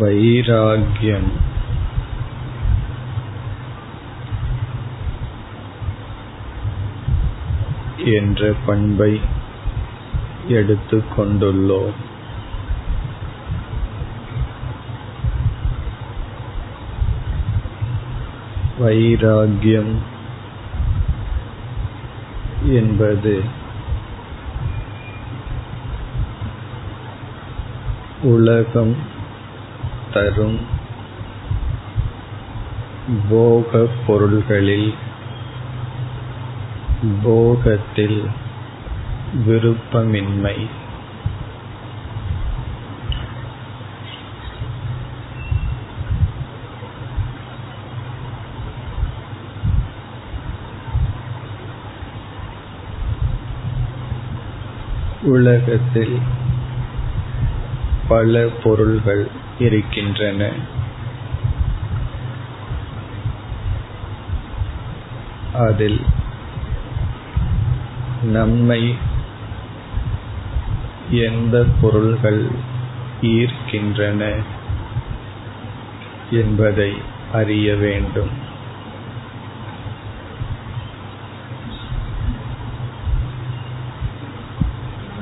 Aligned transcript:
வைராகியம் 0.00 1.30
என்ற 7.96 8.54
பண்பை 8.66 9.20
எடுத்துக் 10.48 11.20
கொண்டுள்ளோம். 11.20 11.92
வைராகியம் 18.80 19.94
என்பது 22.62 23.44
உலகம் 28.22 29.18
தரும் 30.12 30.58
போகப் 33.28 33.90
பொருள்களில் 34.06 34.94
போகத்தில் 37.22 38.28
விருப்பமின்மை. 39.48 40.66
உலகத்தில் 55.22 56.18
பல 58.08 58.48
பொருள்கள் 58.62 59.39
இருக்கின்றன 59.60 60.50
அதில் 65.52 66.00
நம்மை 68.22 68.96
எந்த 71.10 71.66
பொருள்கள் 71.80 72.50
ஈர்க்கின்றன 73.22 74.42
என்பதை 76.30 76.92
அறிய 77.32 77.74
வேண்டும். 77.74 78.30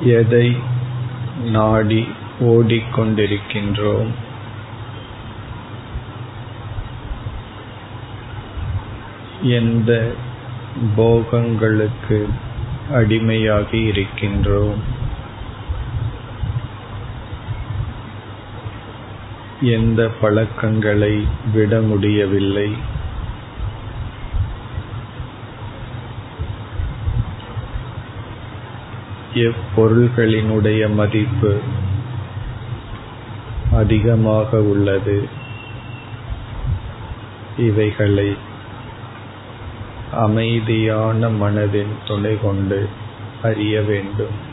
எதை 0.00 0.56
நாடி 1.44 2.08
ஓடிக்கொண்டிருக்கின்றோம்? 2.40 4.12
எந்த 9.42 10.12
போகங்களுக்கு 10.96 12.28
அடிமையாகி 12.92 13.86
இருக்கின்றோம்? 13.86 14.76
எந்த 19.60 20.10
பழக்கங்களை 20.20 21.26
விட 21.52 21.80
முடியவில்லை? 21.80 22.74
எப்பொருள்களினுடைய 29.34 30.94
மதிப்பு 30.94 31.60
அதிகமாக 33.72 34.62
உள்ளது? 34.62 35.28
இவைகளை 37.58 38.50
அமைதியான 40.12 41.28
மனதின் 41.28 41.92
துணை 42.06 42.38
கொண்டு 42.42 42.88
அறிய 43.42 43.80
வேண்டும். 43.80 44.50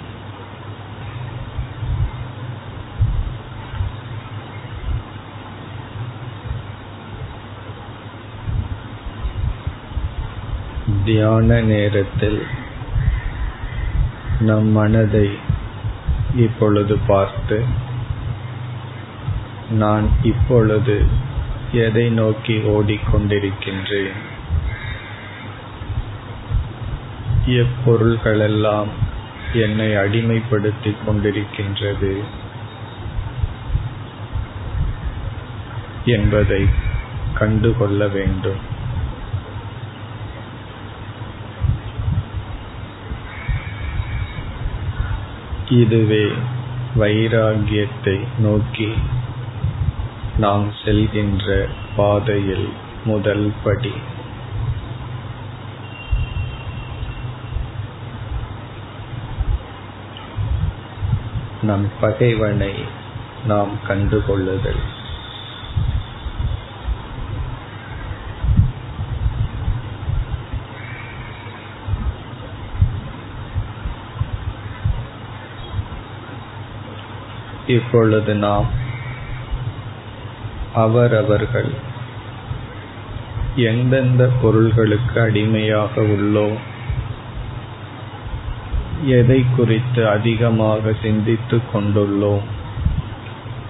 தியான 11.05 11.61
நேரத்தில் 11.61 12.43
நம் 14.39 14.67
மனதை 14.67 15.29
இப்பொழுது 16.35 16.97
பார்த்து 17.07 17.65
நான் 19.69 20.09
இப்பொழுது 20.23 21.05
எதை 21.71 22.09
நோக்கி 22.09 22.53
ஓடிக்கொண்டிருக்கின்றேன்? 22.53 24.37
எப்பொருள்களெல்லாம் 27.49 28.89
என்னை 29.53 29.87
அடிமைப்படுத்திக் 29.95 31.03
கொண்டிருக்கின்றது 31.05 32.23
என்பதை 36.05 36.65
கண்டுகொள்ள 37.33 38.07
வேண்டும். 38.07 38.77
இதுவே 45.69 46.25
வைராகியத்தை 46.97 48.15
நோக்கி 48.39 48.93
நாம் 50.37 50.73
செல்கின்ற 50.85 51.67
பாதையில் 51.95 52.69
முதல் 53.05 53.51
படி. 53.63 53.93
நம் 61.69 61.87
பகைவனை 62.01 62.73
நாம் 63.47 63.73
கண்டுகொள்ளுதல். 63.87 64.81
இப்பொழுது 77.67 78.33
நாம் 78.35 78.67
அவரவர்கள் 80.73 81.67
எந்தெந்த 83.55 84.23
பொருள்களுக்கு 84.41 85.17
அடிமையாக 85.21 86.01
உள்ளோம் 86.01 86.57
எதை 89.03 89.45
குறித்து 89.55 90.07
அதிகமாக 90.07 90.93
சிந்தித்துக் 91.01 91.75
கொண்டுள்ளோம் 91.75 92.41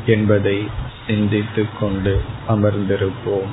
என்பதை 0.06 0.68
சிந்தித்துக் 1.08 1.80
கொண்டு 1.80 2.22
அமர்ந்திருப்போம். 2.50 3.52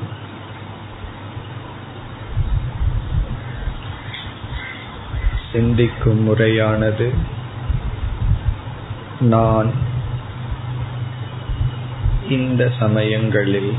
சிந்திக்கும் 5.52 6.22
முறையானது 6.22 7.12
நான் 9.20 9.70
இந்த 12.28 12.72
சமயங்களில் 12.78 13.72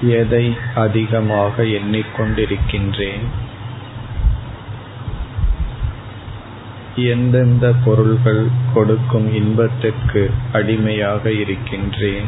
எதை 0.00 0.56
அதிகமாக 0.74 1.62
எண்ணிக்கொண்டிருக்கின்றேன்? 1.62 3.46
எந்தெந்த 7.04 7.74
பொருள்கள் 7.84 8.46
கொடுக்கும் 8.74 9.34
இன்பத்திற்கு 9.34 10.30
அடிமையாக 10.52 11.32
இருக்கின்றேன்? 11.32 12.24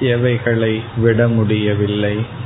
எவைகளை 0.00 0.82
விட 0.96 1.28
முடியவில்லை? 1.28 2.44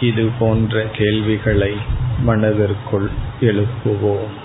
இது 0.00 0.30
போன்ற 0.38 0.86
கேள்விகளை 0.92 1.76
மனதிற்குள் 2.20 3.10
எழுப்புவோம். 3.40 4.44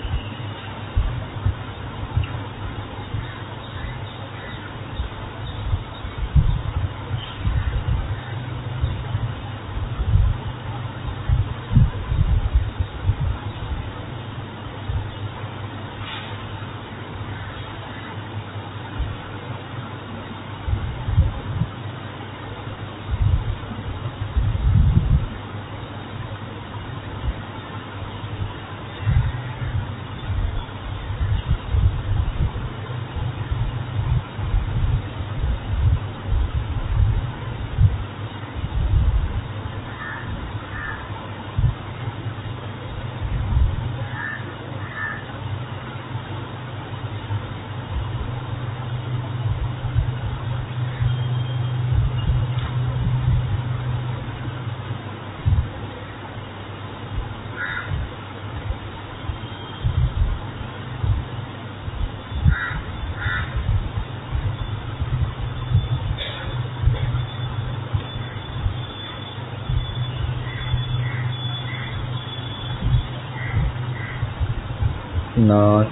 நான் 75.42 75.88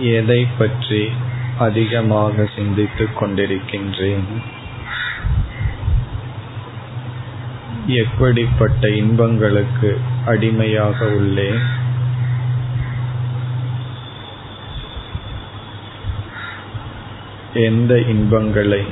எதை 0.00 0.46
பற்றி 0.58 1.10
அதிகமாக 1.58 2.48
சிந்தித்துக் 2.56 3.22
கொண்டிருக்கின்றேன்? 3.22 4.26
எப்படிப்பட்ட 7.86 8.88
இன்பங்களுக்கு 8.88 9.96
அடிமையாக 10.26 11.04
உள்ளேன்? 11.04 11.60
எந்த 17.54 18.00
இன்பங்களை 18.00 18.84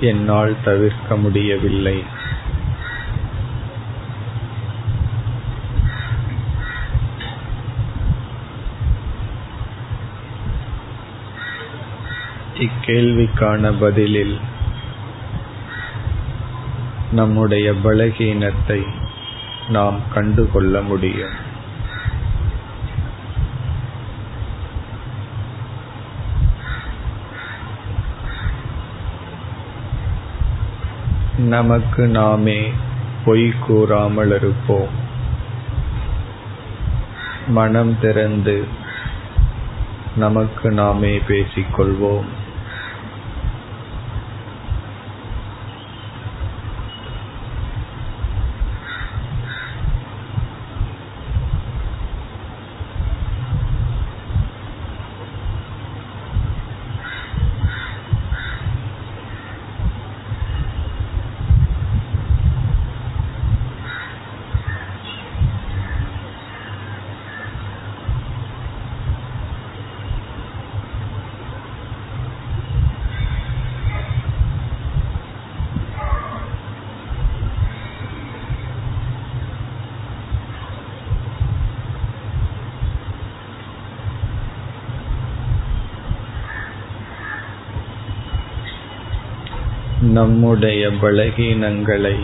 என்னால் 0.00 0.56
தவிர்க்க 0.64 1.16
முடியவில்லை. 1.16 2.04
இக்கேள்விக்கான 12.60 13.74
பதிலில் 13.80 14.38
நம்முடைய 17.12 17.72
பலகீனத்தை 17.84 18.86
நாம் 19.68 20.00
கண்டுகொள்ள 20.14 20.80
முடியும். 20.80 21.48
நமக்கு 31.36 32.06
நாமே 32.06 32.72
பொய் 33.24 33.54
கூறாமல் 33.66 34.34
இருப்போம். 34.34 34.88
மனம் 37.48 38.00
திறந்து 38.00 38.64
நமக்கு 40.16 40.70
நாமே 40.70 41.18
பேசிக்கொள்வோம். 41.28 42.28
நம்முடைய 90.10 90.88
பலகீனங்களை 90.88 92.18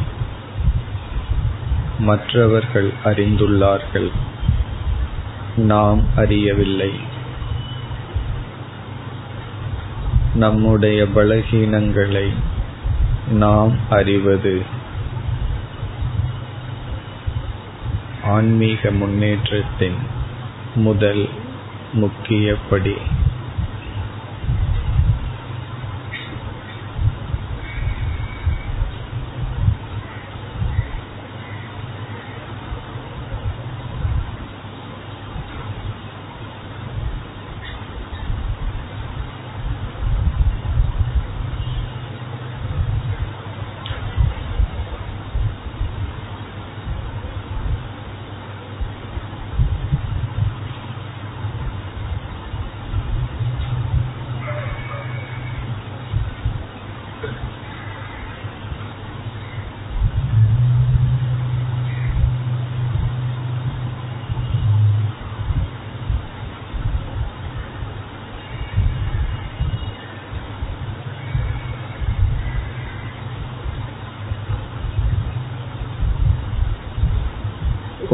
மற்றவர்கள் 1.98 2.90
அறிந்துள்ளார்கள். 3.04 4.10
நாம் 5.56 6.02
அறியவில்லை. 6.16 6.90
நம்முடைய 10.34 11.04
பலகீனங்களை 11.04 12.28
நாம் 13.30 13.76
அறிவது 13.90 14.62
ஆன்மீக 18.24 18.90
முன்னேற்றத்தின் 18.90 19.96
முதல் 20.74 21.28
முக்கிய 21.92 22.54
படி. 22.70 22.94